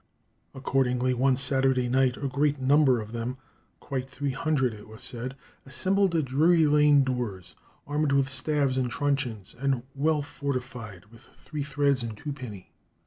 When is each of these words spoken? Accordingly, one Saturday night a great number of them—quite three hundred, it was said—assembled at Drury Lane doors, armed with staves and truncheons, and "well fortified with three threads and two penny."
Accordingly, 0.55 1.13
one 1.13 1.35
Saturday 1.35 1.87
night 1.87 2.17
a 2.17 2.27
great 2.27 2.59
number 2.59 2.99
of 2.99 3.11
them—quite 3.11 4.09
three 4.09 4.31
hundred, 4.31 4.73
it 4.73 4.87
was 4.87 5.03
said—assembled 5.03 6.15
at 6.15 6.25
Drury 6.25 6.65
Lane 6.65 7.03
doors, 7.03 7.53
armed 7.85 8.11
with 8.11 8.27
staves 8.31 8.79
and 8.79 8.89
truncheons, 8.89 9.53
and 9.59 9.83
"well 9.93 10.23
fortified 10.23 11.05
with 11.11 11.29
three 11.35 11.61
threads 11.61 12.01
and 12.01 12.17
two 12.17 12.33
penny." 12.33 12.71